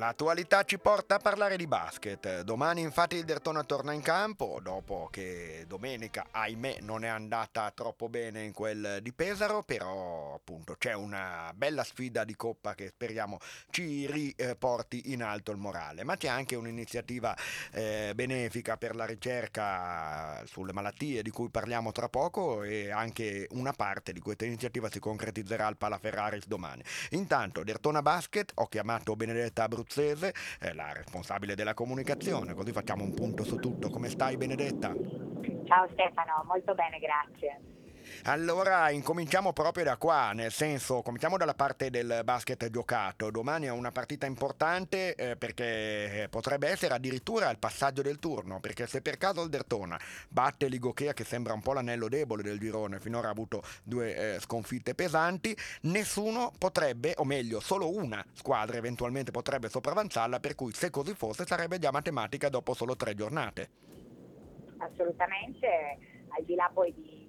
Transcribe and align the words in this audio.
L'attualità 0.00 0.64
ci 0.64 0.78
porta 0.78 1.16
a 1.16 1.18
parlare 1.18 1.58
di 1.58 1.66
basket. 1.66 2.40
Domani 2.40 2.80
infatti 2.80 3.16
il 3.16 3.26
Dertona 3.26 3.64
torna 3.64 3.92
in 3.92 4.00
campo, 4.00 4.58
dopo 4.62 5.08
che 5.10 5.66
domenica, 5.68 6.28
ahimè, 6.30 6.78
non 6.80 7.04
è 7.04 7.08
andata 7.08 7.70
troppo 7.74 8.08
bene 8.08 8.42
in 8.42 8.54
quel 8.54 9.00
di 9.02 9.12
Pesaro, 9.12 9.62
però 9.62 10.36
appunto 10.36 10.76
c'è 10.78 10.94
una 10.94 11.52
bella 11.54 11.84
sfida 11.84 12.24
di 12.24 12.34
coppa 12.34 12.74
che 12.74 12.88
speriamo 12.88 13.36
ci 13.68 14.10
riporti 14.10 15.12
in 15.12 15.22
alto 15.22 15.50
il 15.50 15.58
morale. 15.58 16.02
Ma 16.02 16.16
c'è 16.16 16.28
anche 16.28 16.56
un'iniziativa 16.56 17.36
eh, 17.72 18.12
benefica 18.14 18.78
per 18.78 18.96
la 18.96 19.04
ricerca 19.04 20.42
sulle 20.46 20.72
malattie 20.72 21.20
di 21.20 21.30
cui 21.30 21.50
parliamo 21.50 21.92
tra 21.92 22.08
poco 22.08 22.62
e 22.62 22.90
anche 22.90 23.48
una 23.50 23.72
parte 23.74 24.14
di 24.14 24.20
questa 24.20 24.46
iniziativa 24.46 24.88
si 24.90 24.98
concretizzerà 24.98 25.66
al 25.66 25.76
Palaferraris 25.76 26.46
domani. 26.46 26.82
Intanto, 27.10 27.62
Dertona 27.64 28.00
Basket, 28.00 28.50
ho 28.54 28.66
chiamato 28.66 29.14
Benedetta 29.14 29.64
Abruzzese 29.64 29.88
abruzzese, 29.90 30.32
la 30.74 30.92
responsabile 30.92 31.56
della 31.56 31.74
comunicazione, 31.74 32.54
così 32.54 32.70
facciamo 32.70 33.02
un 33.02 33.12
punto 33.12 33.42
su 33.42 33.56
tutto. 33.56 33.90
Come 33.90 34.08
stai 34.08 34.36
Benedetta? 34.36 34.94
Ciao 35.64 35.88
Stefano, 35.92 36.44
molto 36.46 36.74
bene, 36.74 36.98
grazie. 36.98 37.60
Allora 38.24 38.90
incominciamo 38.90 39.52
proprio 39.52 39.84
da 39.84 39.96
qua, 39.96 40.32
nel 40.32 40.52
senso 40.52 41.02
cominciamo 41.02 41.36
dalla 41.36 41.54
parte 41.54 41.90
del 41.90 42.22
basket 42.24 42.68
giocato. 42.70 43.30
Domani 43.30 43.66
è 43.66 43.70
una 43.70 43.90
partita 43.90 44.26
importante 44.26 45.14
eh, 45.14 45.36
perché 45.36 46.26
potrebbe 46.30 46.68
essere 46.68 46.94
addirittura 46.94 47.50
il 47.50 47.58
passaggio 47.58 48.02
del 48.02 48.18
turno, 48.18 48.60
perché 48.60 48.86
se 48.86 49.00
per 49.00 49.16
caso 49.16 49.42
il 49.42 49.48
Dertona 49.48 49.98
batte 50.28 50.68
l'Igokea 50.68 51.12
che 51.12 51.24
sembra 51.24 51.52
un 51.52 51.62
po' 51.62 51.72
l'anello 51.72 52.08
debole 52.08 52.42
del 52.42 52.58
girone, 52.58 53.00
finora 53.00 53.28
ha 53.28 53.30
avuto 53.30 53.62
due 53.82 54.34
eh, 54.34 54.40
sconfitte 54.40 54.94
pesanti, 54.94 55.56
nessuno 55.82 56.52
potrebbe, 56.58 57.14
o 57.16 57.24
meglio 57.24 57.60
solo 57.60 57.94
una 57.94 58.24
squadra 58.32 58.76
eventualmente 58.76 59.30
potrebbe 59.30 59.68
sopravanzarla, 59.68 60.40
per 60.40 60.54
cui 60.54 60.72
se 60.72 60.90
così 60.90 61.14
fosse 61.14 61.46
sarebbe 61.46 61.78
già 61.78 61.90
matematica 61.90 62.48
dopo 62.48 62.74
solo 62.74 62.96
tre 62.96 63.14
giornate. 63.14 63.70
Assolutamente, 64.78 65.98
al 66.28 66.44
di 66.44 66.54
là 66.54 66.70
poi 66.72 66.94
di 66.94 67.19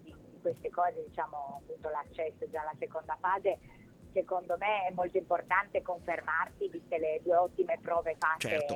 queste 0.42 0.70
cose, 0.70 1.04
diciamo 1.08 1.62
appunto 1.62 1.90
l'accesso 1.90 2.50
già 2.50 2.62
alla 2.62 2.76
seconda 2.80 3.18
fase, 3.20 3.60
secondo 4.12 4.58
me 4.58 4.88
è 4.88 4.92
molto 4.92 5.18
importante 5.18 5.82
confermarsi, 5.82 6.68
viste 6.70 6.98
le 6.98 7.22
due 7.24 7.36
ottime 7.36 7.80
prove 7.82 8.16
fatte 8.18 8.50
certo. 8.50 8.74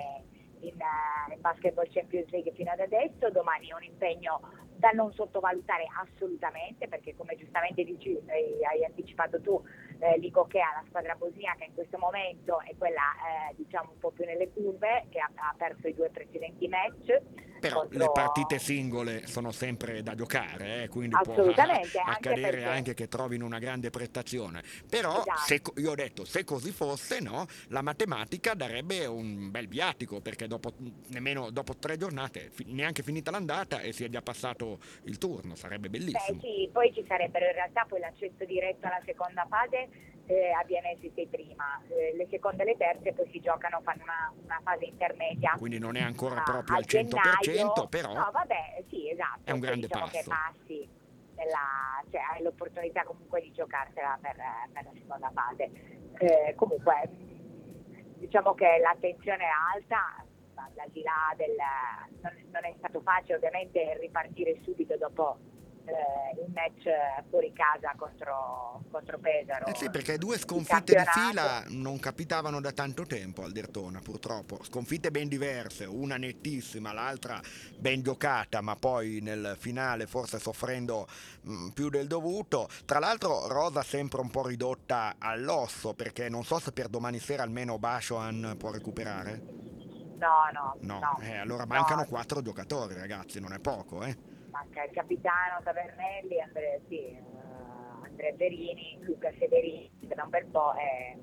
in, 0.61 0.75
uh, 0.75 1.33
in 1.33 1.41
Basketball 1.41 1.87
Champions 1.89 2.29
League 2.29 2.53
fino 2.53 2.71
ad 2.71 2.79
adesso, 2.79 3.29
domani 3.31 3.69
è 3.69 3.73
un 3.73 3.83
impegno 3.83 4.63
da 4.77 4.91
non 4.91 5.13
sottovalutare 5.13 5.85
assolutamente 6.01 6.87
perché 6.87 7.15
come 7.15 7.35
giustamente 7.35 7.83
dici, 7.83 8.17
hai 8.27 8.83
anticipato 8.83 9.39
tu, 9.41 9.61
eh, 9.99 10.19
ha 10.19 10.81
la 10.81 10.83
squadra 10.87 11.15
bosniaca 11.15 11.63
in 11.63 11.73
questo 11.73 11.97
momento 11.97 12.59
è 12.61 12.75
quella 12.77 13.01
eh, 13.49 13.55
diciamo 13.55 13.91
un 13.91 13.99
po' 13.99 14.11
più 14.11 14.25
nelle 14.25 14.51
curve 14.51 15.05
che 15.09 15.19
ha, 15.19 15.31
ha 15.33 15.55
perso 15.57 15.87
i 15.87 15.93
due 15.93 16.09
precedenti 16.09 16.67
match 16.67 17.21
però 17.67 17.79
contro... 17.81 17.99
le 17.99 18.11
partite 18.13 18.59
singole 18.59 19.27
sono 19.27 19.51
sempre 19.51 20.03
da 20.03 20.15
giocare, 20.15 20.83
eh, 20.83 20.87
quindi 20.89 21.15
può 21.21 21.33
accadere 21.33 22.63
anche, 22.63 22.63
anche, 22.63 22.93
che 22.93 23.07
trovino 23.07 23.45
una 23.45 23.59
grande 23.59 23.89
prestazione. 23.89 24.63
Però 24.89 25.19
esatto. 25.19 25.41
se, 25.45 25.61
io 25.77 25.91
ho 25.91 25.95
detto, 25.95 26.25
se 26.25 26.43
così 26.43 26.71
fosse, 26.71 27.19
no, 27.19 27.45
la 27.69 27.81
matematica 27.81 28.53
darebbe 28.53 29.05
un 29.05 29.51
bel 29.51 29.67
viatico, 29.67 30.21
perché 30.21 30.47
dopo, 30.47 30.73
nemmeno 31.07 31.49
dopo 31.49 31.75
tre 31.77 31.97
giornate, 31.97 32.51
neanche 32.65 33.03
finita 33.03 33.31
l'andata 33.31 33.79
e 33.79 33.91
si 33.91 34.03
è 34.03 34.09
già 34.09 34.21
passato 34.21 34.79
il 35.03 35.17
turno, 35.17 35.55
sarebbe 35.55 35.89
bellissimo. 35.89 36.39
Beh, 36.39 36.47
sì, 36.47 36.69
poi 36.71 36.93
ci 36.93 37.03
sarebbero 37.07 37.45
in 37.45 37.53
realtà 37.53 37.85
poi 37.87 37.99
l'accesso 37.99 38.45
diretto 38.45 38.87
alla 38.87 39.01
seconda 39.05 39.45
fase 39.49 40.13
eh, 40.25 40.51
avviene 40.51 40.97
se 41.01 41.11
sei 41.13 41.27
prima, 41.27 41.81
eh, 41.87 42.15
le 42.15 42.27
seconde 42.29 42.63
e 42.63 42.65
le 42.65 42.77
terze 42.77 43.13
poi 43.13 43.29
si 43.31 43.39
giocano, 43.39 43.81
fanno 43.81 44.03
una, 44.03 44.33
una 44.43 44.59
fase 44.63 44.85
intermedia. 44.85 45.55
Quindi 45.57 45.79
non 45.79 45.95
è 45.95 46.01
ancora 46.01 46.41
proprio 46.41 46.77
al 46.77 46.85
100%, 46.87 47.07
gennaio, 47.41 47.87
però 47.87 48.13
no, 48.13 48.29
vabbè, 48.31 48.83
sì, 48.89 49.09
esatto, 49.09 49.41
è 49.43 49.51
un 49.51 49.59
grande 49.59 49.87
diciamo 49.87 50.05
passo. 50.05 50.17
Che 50.17 50.23
passi 50.27 50.89
nella, 51.35 52.03
cioè, 52.09 52.21
hai 52.33 52.41
l'opportunità 52.41 53.03
comunque 53.03 53.41
di 53.41 53.51
giocarsela 53.51 54.17
per, 54.21 54.35
per 54.71 54.83
la 54.83 54.91
seconda 54.93 55.31
fase. 55.33 55.71
Eh, 56.17 56.53
comunque 56.55 57.09
diciamo 58.17 58.53
che 58.53 58.79
l'attenzione 58.81 59.43
è 59.43 59.51
alta, 59.75 60.23
al 60.55 60.89
di 60.91 61.03
là 61.03 61.33
del... 61.35 61.55
Non, 62.21 62.33
non 62.51 62.65
è 62.65 62.73
stato 62.77 63.01
facile 63.01 63.35
ovviamente 63.35 63.97
ripartire 63.99 64.57
subito 64.63 64.97
dopo 64.97 65.37
eh, 65.87 66.41
il 66.43 66.51
match 66.51 66.87
fuori 67.29 67.51
casa 67.53 67.93
contro, 67.95 68.81
contro 68.91 69.17
Pesaro. 69.19 69.65
Eh 69.65 69.75
sì, 69.75 69.89
perché 69.89 70.17
due 70.17 70.37
sconfitte 70.37 70.95
di 70.95 71.03
fila 71.11 71.63
non 71.67 71.99
capitavano 71.99 72.59
da 72.59 72.71
tanto 72.71 73.05
tempo 73.05 73.43
al 73.43 73.51
Dertona, 73.51 73.99
purtroppo. 73.99 74.63
Sconfitte 74.63 75.11
ben 75.11 75.27
diverse, 75.27 75.85
una 75.85 76.17
nettissima, 76.17 76.93
l'altra 76.93 77.39
ben 77.77 78.01
giocata, 78.01 78.61
ma 78.61 78.75
poi 78.75 79.19
nel 79.21 79.55
finale 79.57 80.07
forse 80.07 80.39
soffrendo 80.39 81.07
mh, 81.41 81.53
mm, 81.53 81.67
più 81.69 81.89
del 81.89 82.07
dovuto. 82.07 82.67
Tra 82.85 82.99
l'altro 82.99 83.47
Rosa 83.47 83.83
sempre 83.83 84.21
un 84.21 84.29
po' 84.29 84.45
ridotta 84.45 85.15
all'osso, 85.17 85.93
perché 85.93 86.29
non 86.29 86.43
so 86.43 86.59
se 86.59 86.71
per 86.71 86.87
domani 86.87 87.19
sera 87.19 87.43
almeno 87.43 87.77
Bashoan 87.77 88.55
può 88.57 88.71
recuperare. 88.71 89.41
No, 90.17 90.49
no. 90.53 90.77
No, 90.79 90.99
no. 90.99 91.19
Eh, 91.21 91.37
allora 91.37 91.65
mancano 91.65 92.01
no. 92.01 92.07
quattro 92.07 92.41
giocatori, 92.41 92.95
ragazzi, 92.95 93.39
non 93.39 93.53
è 93.53 93.59
poco, 93.59 94.03
eh 94.03 94.33
manca 94.55 94.83
il 94.83 94.91
capitano 94.91 95.61
Tavernelli, 95.63 96.39
Andre, 96.39 96.81
sì, 96.87 97.17
uh, 97.19 98.03
Andrea 98.05 98.33
Verini, 98.35 98.97
Luca 99.01 99.29
Severini 99.37 99.91
da 99.99 100.23
un 100.23 100.29
bel 100.29 100.45
po' 100.45 100.73
e, 100.75 101.17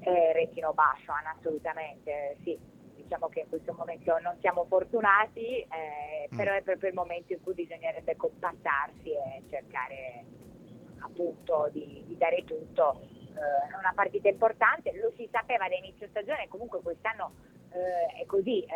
e 0.00 0.32
Retino 0.32 0.72
Bascian, 0.72 1.26
assolutamente, 1.26 2.36
sì. 2.42 2.76
Diciamo 2.98 3.28
che 3.28 3.40
in 3.40 3.48
questo 3.48 3.72
momento 3.72 4.18
non 4.18 4.36
siamo 4.40 4.66
fortunati, 4.66 5.60
eh, 5.60 6.28
mm. 6.30 6.36
però 6.36 6.52
è 6.52 6.60
proprio 6.60 6.90
il 6.90 6.94
momento 6.94 7.32
in 7.32 7.40
cui 7.40 7.54
bisognerebbe 7.54 8.16
compattarsi 8.16 9.12
e 9.12 9.42
cercare 9.48 10.26
appunto 10.98 11.70
di, 11.72 12.04
di 12.06 12.16
dare 12.18 12.44
tutto. 12.44 13.00
Eh, 13.00 13.72
è 13.72 13.76
una 13.78 13.92
partita 13.94 14.28
importante, 14.28 14.92
lo 15.00 15.10
si 15.16 15.26
sapeva 15.32 15.68
da 15.68 15.76
inizio 15.76 16.06
stagione, 16.08 16.48
comunque 16.48 16.82
quest'anno 16.82 17.32
eh, 17.70 18.22
è 18.22 18.26
così, 18.26 18.62
eh, 18.62 18.68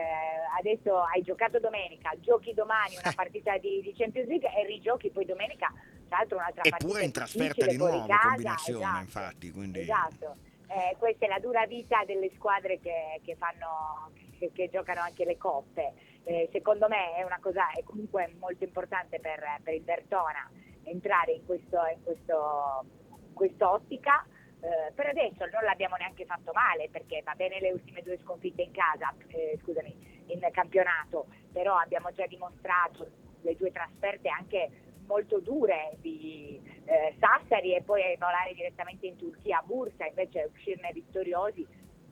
adesso 0.59 0.99
hai 1.03 1.23
giocato 1.23 1.59
domenica, 1.59 2.13
giochi 2.21 2.53
domani 2.53 2.97
una 2.97 3.13
partita 3.15 3.57
di, 3.59 3.81
di, 3.81 3.95
Champions 3.95 4.29
League 4.29 4.49
e 4.49 4.67
rigiochi 4.67 5.11
poi 5.11 5.25
domenica, 5.25 5.73
tra 6.09 6.19
l'altro 6.19 6.37
un'altra 6.37 6.63
partita. 6.63 6.85
Eppure 6.85 7.05
in 7.05 7.13
trasferta 7.13 7.67
di 7.67 7.77
nuovo, 7.77 8.07
casa, 8.07 8.27
combinazione 8.29 8.85
esatto, 8.85 9.01
infatti. 9.01 9.51
Quindi... 9.51 9.81
Esatto, 9.81 10.37
eh, 10.69 10.97
questa 10.99 11.27
è 11.27 11.29
la 11.29 11.39
dura 11.39 11.67
vita 11.67 12.05
delle 12.05 12.31
squadre 12.35 12.81
che, 12.81 13.21
che, 13.25 13.35
fanno, 13.37 14.11
che, 14.39 14.51
che 14.53 14.69
giocano 14.71 15.01
anche 15.01 15.25
le 15.25 15.37
coppe. 15.37 15.93
Eh, 16.25 16.49
secondo 16.53 16.87
me 16.89 17.15
è 17.15 17.25
una 17.25 17.39
cosa 17.41 17.71
è 17.73 17.83
comunque 17.83 18.33
molto 18.39 18.63
importante 18.63 19.19
per, 19.19 19.43
per 19.63 19.75
il 19.75 19.83
Bertona 19.83 20.49
entrare 20.85 21.33
in, 21.33 21.45
questo, 21.45 21.79
in 21.93 22.03
questo, 22.05 22.85
quest'ottica 23.33 24.25
eh, 24.63 24.93
per 24.95 25.07
adesso 25.07 25.45
non 25.47 25.65
l'abbiamo 25.65 25.97
neanche 25.97 26.25
fatto 26.25 26.53
male 26.53 26.89
perché 26.89 27.21
va 27.25 27.35
bene 27.35 27.59
le 27.59 27.73
ultime 27.73 28.01
due 28.03 28.17
sconfitte 28.19 28.63
in 28.63 28.71
casa, 28.71 29.13
eh, 29.29 29.59
scusami, 29.61 30.25
in 30.27 30.41
campionato, 30.53 31.27
però 31.53 31.77
abbiamo 31.77 32.13
già 32.13 32.27
dimostrato 32.27 33.11
le 33.41 33.57
due 33.57 33.73
trasferte 33.73 34.29
anche 34.29 34.71
molto 35.07 35.41
dure 35.41 35.97
di 36.01 36.61
eh, 36.85 37.15
Sassari 37.19 37.75
e 37.75 37.83
poi 37.83 38.17
volare 38.19 38.55
direttamente 38.55 39.07
in 39.07 39.17
Turchia 39.17 39.59
a 39.59 39.63
Bursa, 39.63 40.07
invece 40.07 40.49
uscirne 40.55 40.93
vittoriosi. 40.93 41.67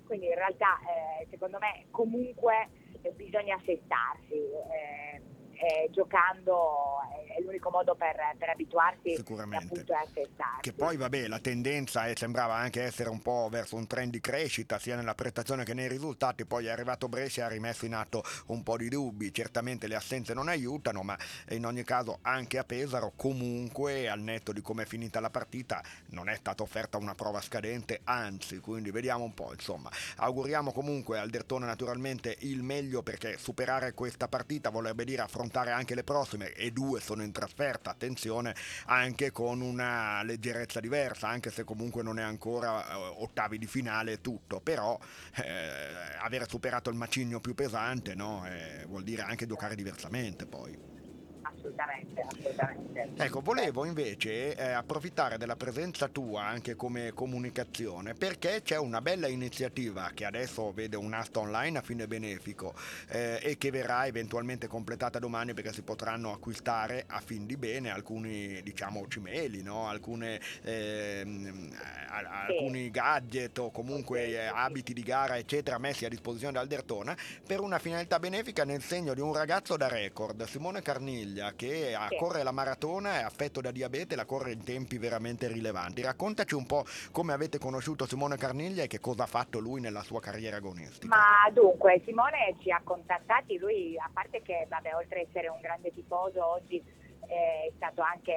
Quindi 0.04 0.26
in 0.26 0.34
realtà 0.34 0.76
eh, 0.80 1.26
secondo 1.30 1.58
me 1.58 1.86
comunque 1.90 2.68
bisogna 3.14 3.54
assestarsi. 3.54 4.34
Eh, 5.60 5.84
eh, 5.84 5.90
giocando 5.90 6.98
è 7.36 7.40
l'unico 7.42 7.70
modo 7.70 7.94
per, 7.94 8.16
per 8.38 8.48
abituarsi 8.48 9.14
appunto 9.14 9.92
a 9.92 10.00
assestarsi. 10.00 10.60
Che 10.60 10.72
poi 10.72 10.96
vabbè 10.96 11.28
la 11.28 11.38
tendenza 11.38 12.06
è, 12.06 12.14
sembrava 12.16 12.54
anche 12.54 12.82
essere 12.82 13.10
un 13.10 13.20
po' 13.20 13.48
verso 13.50 13.76
un 13.76 13.86
trend 13.86 14.10
di 14.12 14.20
crescita 14.20 14.78
sia 14.78 14.96
nella 14.96 15.14
prestazione 15.14 15.64
che 15.64 15.74
nei 15.74 15.88
risultati, 15.88 16.46
poi 16.46 16.66
è 16.66 16.70
arrivato 16.70 17.08
Brescia 17.08 17.42
e 17.42 17.44
ha 17.44 17.48
rimesso 17.48 17.84
in 17.84 17.94
atto 17.94 18.22
un 18.46 18.62
po' 18.62 18.78
di 18.78 18.88
dubbi, 18.88 19.32
certamente 19.32 19.86
le 19.86 19.96
assenze 19.96 20.32
non 20.32 20.48
aiutano 20.48 21.02
ma 21.02 21.16
in 21.50 21.66
ogni 21.66 21.84
caso 21.84 22.18
anche 22.22 22.58
a 22.58 22.64
Pesaro 22.64 23.12
comunque 23.14 24.08
al 24.08 24.20
netto 24.20 24.52
di 24.52 24.62
come 24.62 24.84
è 24.84 24.86
finita 24.86 25.20
la 25.20 25.30
partita 25.30 25.82
non 26.06 26.28
è 26.28 26.36
stata 26.36 26.62
offerta 26.62 26.96
una 26.96 27.14
prova 27.14 27.40
scadente, 27.40 28.00
anzi 28.04 28.60
quindi 28.60 28.90
vediamo 28.90 29.24
un 29.24 29.34
po' 29.34 29.52
insomma. 29.52 29.90
Auguriamo 30.16 30.72
comunque 30.72 31.18
al 31.18 31.30
Dertone 31.30 31.66
naturalmente 31.66 32.36
il 32.40 32.62
meglio 32.62 33.02
perché 33.02 33.36
superare 33.36 33.92
questa 33.92 34.26
partita 34.26 34.70
vorrebbe 34.70 35.04
dire 35.04 35.22
affrontare 35.22 35.49
affrontare 35.50 35.72
anche 35.72 35.94
le 35.96 36.04
prossime 36.04 36.52
e 36.52 36.70
due 36.70 37.00
sono 37.00 37.22
in 37.22 37.32
trasferta, 37.32 37.90
attenzione, 37.90 38.54
anche 38.86 39.32
con 39.32 39.60
una 39.60 40.22
leggerezza 40.22 40.78
diversa, 40.78 41.28
anche 41.28 41.50
se 41.50 41.64
comunque 41.64 42.02
non 42.02 42.18
è 42.18 42.22
ancora 42.22 42.88
eh, 42.88 42.94
ottavi 42.94 43.58
di 43.58 43.66
finale 43.66 44.12
e 44.12 44.20
tutto, 44.20 44.60
però 44.60 44.98
eh, 45.36 45.68
aver 46.20 46.48
superato 46.48 46.88
il 46.88 46.96
macigno 46.96 47.40
più 47.40 47.54
pesante 47.54 48.14
no? 48.14 48.46
eh, 48.46 48.84
vuol 48.86 49.02
dire 49.02 49.22
anche 49.22 49.46
giocare 49.46 49.74
diversamente 49.74 50.46
poi 50.46 50.99
assolutamente, 51.60 52.22
assolutamente. 52.22 53.22
Ecco, 53.22 53.40
volevo 53.40 53.84
invece 53.84 54.56
eh, 54.56 54.70
approfittare 54.70 55.36
della 55.36 55.56
presenza 55.56 56.08
tua 56.08 56.44
anche 56.44 56.74
come 56.74 57.12
comunicazione 57.12 58.14
perché 58.14 58.62
c'è 58.62 58.78
una 58.78 59.00
bella 59.00 59.28
iniziativa 59.28 60.10
che 60.14 60.24
adesso 60.24 60.72
vede 60.72 60.96
un 60.96 61.12
asta 61.12 61.40
online 61.40 61.78
a 61.78 61.82
fine 61.82 62.06
benefico 62.06 62.74
eh, 63.08 63.38
e 63.42 63.58
che 63.58 63.70
verrà 63.70 64.06
eventualmente 64.06 64.66
completata 64.66 65.18
domani 65.18 65.54
perché 65.54 65.72
si 65.72 65.82
potranno 65.82 66.32
acquistare 66.32 67.04
a 67.06 67.20
fin 67.20 67.46
di 67.46 67.56
bene 67.56 67.90
alcuni 67.90 68.62
diciamo 68.62 69.06
cimeli, 69.08 69.62
no? 69.62 69.88
Alcune, 69.88 70.40
ehm, 70.62 71.70
sì. 71.70 71.76
alcuni 72.08 72.90
gadget 72.90 73.58
o 73.58 73.70
comunque 73.70 74.28
eh, 74.28 74.46
abiti 74.46 74.92
di 74.92 75.02
gara 75.02 75.36
eccetera 75.36 75.78
messi 75.78 76.04
a 76.04 76.08
disposizione 76.08 76.54
dal 76.54 76.66
Dertona 76.66 77.16
per 77.46 77.60
una 77.60 77.78
finalità 77.78 78.18
benefica 78.18 78.64
nel 78.64 78.82
segno 78.82 79.14
di 79.14 79.20
un 79.20 79.32
ragazzo 79.32 79.76
da 79.76 79.88
record, 79.88 80.42
Simone 80.44 80.82
Carniglia, 80.82 81.49
che 81.54 81.96
sì. 82.08 82.16
corre 82.16 82.42
la 82.42 82.52
maratona, 82.52 83.20
è 83.20 83.22
affetto 83.22 83.60
da 83.60 83.70
diabete 83.70 84.14
e 84.14 84.16
la 84.16 84.24
corre 84.24 84.52
in 84.52 84.64
tempi 84.64 84.98
veramente 84.98 85.48
rilevanti. 85.48 86.02
Raccontaci 86.02 86.54
un 86.54 86.66
po' 86.66 86.84
come 87.12 87.32
avete 87.32 87.58
conosciuto 87.58 88.06
Simone 88.06 88.36
Carniglia 88.36 88.82
e 88.82 88.86
che 88.86 89.00
cosa 89.00 89.24
ha 89.24 89.26
fatto 89.26 89.58
lui 89.58 89.80
nella 89.80 90.02
sua 90.02 90.20
carriera 90.20 90.56
agonistica. 90.56 91.06
Ma 91.06 91.50
dunque, 91.52 92.02
Simone 92.04 92.56
ci 92.60 92.70
ha 92.70 92.80
contattati, 92.82 93.58
lui 93.58 93.96
a 93.98 94.10
parte 94.12 94.42
che 94.42 94.66
vabbè, 94.68 94.94
oltre 94.94 95.20
ad 95.20 95.26
essere 95.28 95.48
un 95.48 95.60
grande 95.60 95.92
tifoso 95.92 96.44
oggi 96.44 96.76
eh, 96.76 97.68
è 97.68 97.72
stato 97.76 98.02
anche 98.02 98.34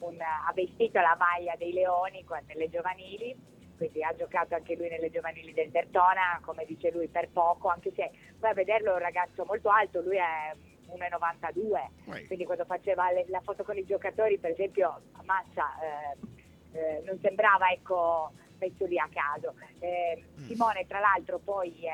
un, 0.00 0.16
ha 0.20 0.52
vestito 0.54 1.00
la 1.00 1.16
maglia 1.18 1.54
dei 1.56 1.72
Leoni 1.72 2.24
nelle 2.46 2.68
giovanili 2.68 3.54
quindi 3.76 4.02
ha 4.02 4.14
giocato 4.16 4.54
anche 4.54 4.74
lui 4.74 4.88
nelle 4.88 5.10
giovanili 5.10 5.52
del 5.52 5.70
Dertona, 5.70 6.40
come 6.42 6.64
dice 6.64 6.90
lui, 6.90 7.08
per 7.08 7.28
poco, 7.28 7.68
anche 7.68 7.92
se 7.94 8.10
poi 8.38 8.50
a 8.50 8.54
vederlo 8.54 8.90
è 8.90 8.94
un 8.94 9.00
ragazzo 9.00 9.44
molto 9.44 9.68
alto, 9.68 10.00
lui 10.00 10.16
è 10.16 10.54
1,92, 10.88 12.26
quindi 12.26 12.44
quando 12.44 12.64
faceva 12.64 13.10
le, 13.10 13.24
la 13.28 13.40
foto 13.40 13.64
con 13.64 13.76
i 13.76 13.84
giocatori, 13.84 14.38
per 14.38 14.52
esempio, 14.52 15.00
a 15.12 15.22
Massa 15.24 15.74
eh, 15.80 16.78
eh, 16.78 17.02
non 17.04 17.18
sembrava 17.20 17.68
ecco, 17.70 18.32
messo 18.58 18.84
lì 18.86 18.98
a 18.98 19.08
caso. 19.12 19.54
Eh. 19.78 20.22
Simone, 20.46 20.86
tra 20.86 21.00
l'altro, 21.00 21.38
poi 21.38 21.86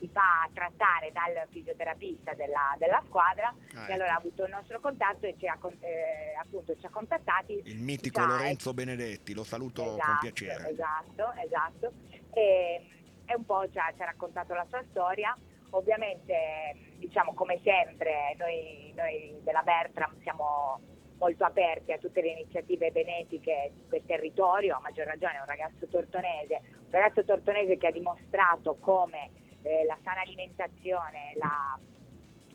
si 0.00 0.08
fa 0.08 0.48
trattare 0.54 1.12
dal 1.12 1.46
fisioterapista 1.50 2.32
della, 2.32 2.74
della 2.78 3.02
squadra 3.06 3.54
ah, 3.74 3.88
e 3.88 3.92
allora 3.92 4.14
ha 4.14 4.16
avuto 4.16 4.44
il 4.44 4.50
nostro 4.50 4.80
contatto 4.80 5.26
e 5.26 5.36
ci 5.38 5.46
ha, 5.46 5.58
eh, 5.80 6.34
appunto, 6.40 6.74
ci 6.78 6.86
ha 6.86 6.90
contattati. 6.90 7.60
Il 7.66 7.80
mitico 7.80 8.24
Lorenzo 8.24 8.72
Benedetti, 8.72 9.34
lo 9.34 9.44
saluto 9.44 9.82
esatto, 9.82 10.06
con 10.06 10.18
piacere. 10.20 10.70
Esatto, 10.70 11.32
esatto. 11.44 11.92
E, 12.32 12.86
e 13.26 13.34
un 13.34 13.44
po' 13.44 13.68
ci 13.70 13.78
ha, 13.78 13.92
ci 13.94 14.02
ha, 14.02 14.06
raccontato 14.06 14.54
la 14.54 14.66
sua 14.68 14.82
storia. 14.90 15.36
Ovviamente, 15.70 16.76
diciamo 16.96 17.34
come 17.34 17.60
sempre, 17.62 18.34
noi, 18.38 18.92
noi 18.96 19.38
della 19.42 19.62
Bertram 19.62 20.20
siamo 20.22 20.80
molto 21.18 21.44
aperti 21.44 21.92
a 21.92 21.98
tutte 21.98 22.22
le 22.22 22.30
iniziative 22.30 22.90
benefiche 22.90 23.72
del 23.88 24.02
territorio, 24.06 24.76
a 24.76 24.80
maggior 24.80 25.06
ragione 25.06 25.36
è 25.36 25.40
un 25.40 25.46
ragazzo 25.46 25.86
tortonese, 25.86 26.60
un 26.62 26.90
ragazzo 26.90 27.24
tortonese 27.24 27.76
che 27.76 27.86
ha 27.88 27.92
dimostrato 27.92 28.76
come 28.80 29.30
eh, 29.62 29.84
la 29.84 29.98
sana 30.02 30.22
alimentazione 30.22 31.34
la, 31.36 31.78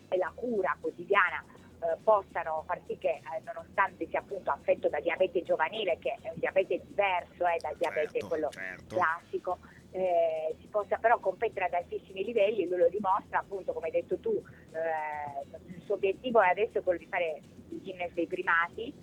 e 0.10 0.18
la 0.18 0.32
cura 0.34 0.76
quotidiana 0.82 1.44
eh, 1.46 1.98
possano 2.04 2.64
far 2.66 2.82
sì 2.88 2.98
che 2.98 3.22
eh, 3.22 3.42
nonostante 3.44 4.08
sia 4.08 4.20
appunto 4.20 4.50
affetto 4.50 4.90
da 4.90 5.00
diabete 5.00 5.44
giovanile, 5.44 5.98
che 6.00 6.18
è 6.22 6.30
un 6.30 6.40
diabete 6.40 6.82
diverso 6.86 7.46
eh, 7.46 7.58
dal 7.60 7.76
diabete 7.78 8.12
certo, 8.14 8.28
quello 8.28 8.50
certo. 8.50 8.96
classico, 8.96 9.60
eh, 9.92 10.45
possa 10.76 10.98
però 10.98 11.20
competere 11.20 11.68
ad 11.68 11.74
altissimi 11.74 12.26
livelli 12.26 12.64
e 12.64 12.68
lui 12.68 12.80
lo 12.80 12.90
dimostra 12.90 13.40
appunto 13.40 13.72
come 13.72 13.86
hai 13.86 13.94
detto 13.94 14.20
tu, 14.20 14.44
eh, 14.74 15.74
il 15.74 15.82
suo 15.84 15.96
obiettivo 15.96 16.42
è 16.42 16.50
adesso 16.50 16.82
quello 16.82 17.00
di 17.00 17.08
fare 17.08 17.42
il 17.70 17.82
Guinness 17.82 18.12
dei 18.12 18.28
primati 18.28 18.94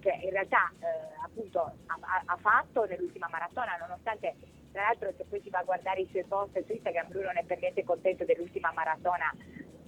che 0.00 0.12
in 0.22 0.30
realtà 0.30 0.70
appunto 1.24 1.60
ha, 1.60 2.22
ha 2.24 2.36
fatto 2.36 2.84
nell'ultima 2.84 3.26
maratona 3.30 3.76
nonostante 3.80 4.36
tra 4.70 4.82
l'altro 4.82 5.12
se 5.16 5.24
poi 5.24 5.40
si 5.40 5.50
va 5.50 5.58
a 5.58 5.64
guardare 5.64 6.02
i 6.02 6.08
suoi 6.10 6.24
post 6.24 6.62
su 6.64 6.72
Instagram 6.72 7.10
lui 7.10 7.22
non 7.22 7.38
è 7.38 7.44
per 7.44 7.58
niente 7.58 7.82
contento 7.82 8.24
dell'ultima 8.24 8.70
maratona 8.72 9.34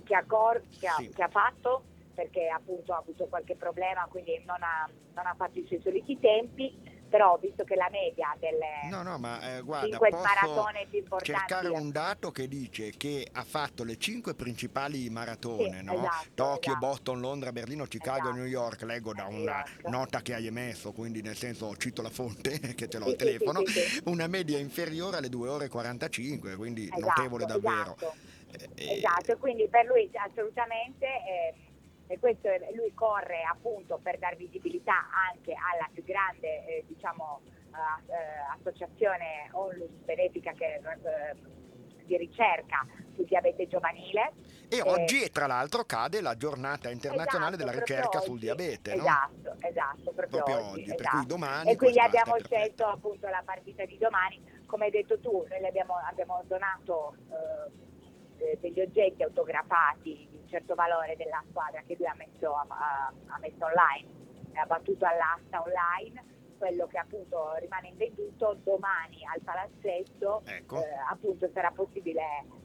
che 0.02 0.14
ha, 0.16 0.24
cor- 0.24 0.62
che 0.80 0.86
ha, 0.86 0.94
sì. 0.94 1.10
che 1.10 1.22
ha 1.22 1.28
fatto 1.28 1.84
perché 2.14 2.48
appunto 2.48 2.92
ha 2.92 2.98
avuto 2.98 3.26
qualche 3.26 3.54
problema 3.54 4.06
quindi 4.10 4.42
non 4.46 4.62
ha, 4.62 4.88
non 5.14 5.26
ha 5.26 5.34
fatto 5.34 5.58
i 5.58 5.66
suoi 5.66 5.80
soliti 5.80 6.18
tempi 6.18 6.91
però 7.12 7.36
visto 7.36 7.62
che 7.64 7.74
la 7.74 7.90
media 7.90 8.34
delle 8.40 8.88
no, 8.88 9.02
no, 9.02 9.18
ma, 9.18 9.56
eh, 9.56 9.60
guarda, 9.60 9.98
5 9.98 10.10
maratone 10.12 10.86
più 10.88 11.00
importanti 11.00 11.30
cercare 11.30 11.68
un 11.68 11.90
dato 11.90 12.30
che 12.30 12.48
dice 12.48 12.90
che 12.96 13.28
ha 13.30 13.44
fatto 13.44 13.84
le 13.84 13.98
5 13.98 14.34
principali 14.34 15.10
maratone 15.10 15.80
sì, 15.80 15.84
no? 15.84 15.92
esatto, 15.92 16.28
Tokyo, 16.32 16.70
esatto. 16.70 16.86
Boston, 16.86 17.20
Londra, 17.20 17.52
Berlino, 17.52 17.84
Chicago 17.84 18.30
esatto. 18.30 18.36
New 18.36 18.46
York 18.46 18.82
leggo 18.82 19.12
da 19.12 19.26
una 19.26 19.62
nota 19.88 20.22
che 20.22 20.32
hai 20.32 20.46
emesso 20.46 20.92
quindi 20.92 21.20
nel 21.20 21.36
senso 21.36 21.76
cito 21.76 22.00
la 22.00 22.08
fonte 22.08 22.58
che 22.74 22.88
ce 22.88 22.98
l'ho 22.98 23.04
al 23.04 23.16
telefono 23.16 23.62
sì, 23.66 24.00
una 24.04 24.26
media 24.26 24.58
inferiore 24.58 25.18
alle 25.18 25.28
2 25.28 25.48
ore 25.50 25.64
e 25.66 25.68
45 25.68 26.56
quindi 26.56 26.84
esatto, 26.84 27.00
notevole 27.00 27.44
davvero 27.44 27.94
esatto, 27.94 28.14
eh, 28.76 28.96
esatto. 28.96 29.36
quindi 29.36 29.68
per 29.68 29.84
lui 29.84 30.10
assolutamente 30.14 31.04
eh, 31.04 31.54
e 32.06 32.18
questo 32.18 32.48
lui 32.74 32.92
corre 32.94 33.42
appunto 33.42 33.98
per 34.02 34.18
dar 34.18 34.36
visibilità 34.36 35.08
anche 35.30 35.52
alla 35.52 35.88
più 35.92 36.04
grande 36.04 36.66
eh, 36.66 36.84
diciamo, 36.86 37.40
uh, 37.70 38.58
associazione 38.58 39.48
onlus 39.52 39.90
benefica 40.04 40.52
che, 40.52 40.80
uh, 40.82 41.50
di 42.04 42.16
ricerca 42.16 42.86
sul 43.14 43.24
diabete 43.26 43.66
giovanile. 43.68 44.32
E 44.68 44.78
eh, 44.78 44.82
oggi 44.82 45.30
tra 45.30 45.46
l'altro 45.46 45.84
cade 45.84 46.20
la 46.20 46.36
giornata 46.36 46.90
internazionale 46.90 47.56
esatto, 47.56 47.70
della 47.70 47.78
ricerca 47.78 48.20
sul 48.20 48.38
diabete. 48.38 48.94
Esatto, 48.94 49.54
no? 49.54 49.56
esatto, 49.60 50.12
proprio, 50.12 50.42
proprio 50.42 50.56
oggi. 50.56 50.68
oggi 50.68 50.82
esatto. 50.82 50.96
Per 50.96 51.08
cui 51.08 51.18
esatto. 51.18 51.34
domani. 51.34 51.70
E 51.70 51.76
quindi 51.76 51.98
abbiamo 52.00 52.36
scelto 52.38 52.86
appunto 52.86 53.28
la 53.28 53.42
partita 53.44 53.84
di 53.84 53.98
domani. 53.98 54.42
Come 54.66 54.86
hai 54.86 54.90
detto 54.90 55.18
tu, 55.20 55.46
noi 55.48 55.66
abbiamo, 55.66 55.94
abbiamo 56.08 56.42
donato 56.46 57.14
eh, 58.38 58.58
degli 58.60 58.80
oggetti 58.80 59.22
autografati 59.22 60.31
certo 60.52 60.74
valore 60.74 61.16
della 61.16 61.42
squadra 61.48 61.80
che 61.86 61.96
lui 61.96 62.06
ha 62.06 62.14
messo, 62.14 62.54
ha, 62.54 63.10
ha 63.26 63.38
messo 63.40 63.64
online, 63.64 64.06
ha 64.54 64.66
battuto 64.66 65.06
all'asta 65.06 65.62
online 65.62 66.30
quello 66.58 66.86
che 66.86 66.98
appunto 66.98 67.54
rimane 67.58 67.88
invenduto 67.88 68.56
domani 68.62 69.24
al 69.34 69.40
palazzetto 69.40 70.42
ecco. 70.44 70.76
eh, 70.84 70.94
appunto 71.10 71.50
sarà 71.52 71.72
possibile 71.72 72.22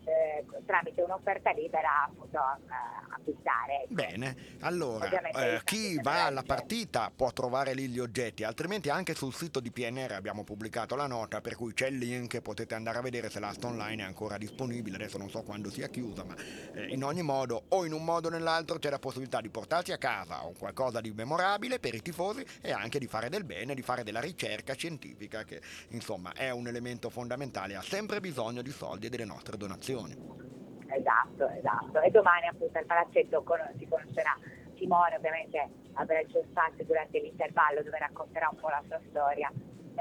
eh, 0.08 0.46
tramite 0.66 1.02
un'offerta 1.02 1.52
libera 1.52 2.06
appunto 2.06 2.38
eh, 2.38 3.14
acquistare. 3.14 3.84
Ecco. 3.84 3.94
Bene, 3.94 4.36
allora 4.62 5.10
eh, 5.10 5.62
chi 5.64 6.00
va 6.02 6.26
alla 6.26 6.44
partita 6.44 7.12
può 7.14 7.32
trovare 7.32 7.74
lì 7.74 7.90
gli 7.90 8.00
oggetti, 8.00 8.44
altrimenti 8.44 8.90
anche 8.90 9.14
sul 9.14 9.34
sito 9.34 9.60
di 9.60 9.72
PNR 9.72 10.14
abbiamo 10.14 10.44
pubblicato 10.44 10.96
la 10.96 11.08
nota 11.08 11.42
per 11.42 11.56
cui 11.56 11.74
c'è 11.74 11.88
il 11.88 11.98
link, 11.98 12.40
potete 12.42 12.76
andare 12.76 13.00
a 13.00 13.02
vedere 13.02 13.30
se 13.30 13.40
l'asta 13.40 13.68
online 13.68 14.04
è 14.04 14.06
ancora 14.06 14.38
disponibile, 14.38 14.96
adesso 14.96 15.18
non 15.18 15.30
so 15.30 15.44
quando 15.44 15.70
sia 15.70 15.88
chiusa, 15.88 16.24
ma 16.24 16.36
eh, 16.74 16.88
in 16.88 17.04
ogni 17.04 17.22
modo 17.22 17.64
o 17.70 17.86
in 17.86 17.94
un 17.94 18.04
modo 18.04 18.28
o 18.28 18.32
nell'altro 18.32 18.80
c'è 18.80 18.90
la 18.90 19.00
possibilità 19.00 19.42
di 19.42 19.50
portarsi 19.50 19.92
a 19.92 19.98
casa 19.98 20.44
un 20.44 20.56
qualcosa 20.58 21.02
di 21.02 21.12
memorabile 21.12 21.80
per 21.80 21.94
i 21.94 22.02
tifosi 22.02 22.46
e 22.62 22.72
anche 22.72 23.00
di 23.00 23.08
fare 23.08 23.30
del 23.30 23.44
bene, 23.44 23.74
di 23.74 23.82
fare 23.82 24.04
della 24.04 24.22
ricerca 24.22 24.74
scientifica 24.74 25.44
che 25.44 25.62
insomma 25.90 26.32
è 26.34 26.50
un 26.50 26.68
elemento 26.68 27.10
fondamentale, 27.10 27.76
ha 27.76 27.82
sempre 27.82 28.20
bisogno 28.20 28.62
di 28.62 28.72
soldi 28.72 29.08
e 29.08 29.10
delle 29.10 29.26
nostre 29.26 29.58
donazioni. 29.58 29.97
Esatto, 30.90 31.50
esatto. 31.50 32.02
E 32.02 32.10
domani 32.12 32.48
appunto 32.48 32.78
al 32.78 32.86
palazzetto 32.86 33.44
si 33.78 33.88
conoscerà 33.88 34.38
Simone, 34.76 35.16
ovviamente 35.16 35.70
avrà 35.94 36.20
il 36.20 36.30
suo 36.30 36.44
spazio 36.50 36.86
durante 36.86 37.20
l'intervallo 37.20 37.82
dove 37.84 37.98
racconterà 37.98 38.50
un 38.52 38.60
po' 38.60 38.70
la 38.70 38.84
sua 38.88 39.00
storia 39.10 39.52